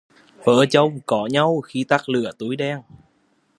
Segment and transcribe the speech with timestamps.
[0.43, 2.81] Vợ chồng có nhau khi tắt lửa túi đèn